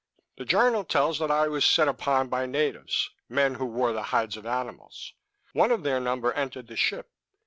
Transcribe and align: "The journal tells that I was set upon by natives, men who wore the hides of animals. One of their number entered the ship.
"The 0.37 0.45
journal 0.45 0.83
tells 0.83 1.19
that 1.19 1.29
I 1.29 1.47
was 1.47 1.63
set 1.63 1.87
upon 1.87 2.27
by 2.27 2.47
natives, 2.47 3.11
men 3.29 3.53
who 3.53 3.67
wore 3.67 3.93
the 3.93 4.01
hides 4.09 4.35
of 4.35 4.47
animals. 4.47 5.13
One 5.53 5.69
of 5.69 5.83
their 5.83 5.99
number 5.99 6.33
entered 6.33 6.65
the 6.69 6.75
ship. 6.75 7.11